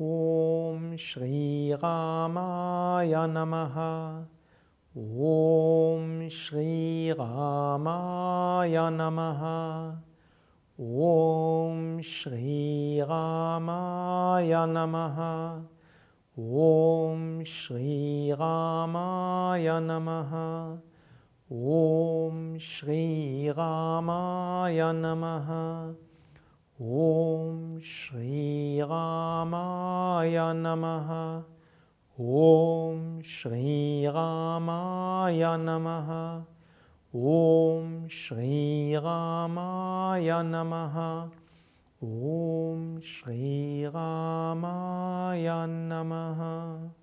[0.00, 4.24] Om Shri Ramaya Namaha.
[4.96, 9.98] Om Shri Ramaya Namaha.
[10.78, 15.62] Om Shri Ramaya Namaha.
[16.38, 20.80] Om Shri Ramaya Namaha.
[21.50, 25.94] Om Shri Ramaya Namaha.
[26.80, 28.41] Om Shri
[29.52, 31.44] Ramaya Namaha.
[32.18, 36.46] Om Shri Ramaya Namaha.
[37.14, 41.30] Om Shri Ramaya Namaha.
[42.02, 47.01] Om Shri Ramaya Namaha.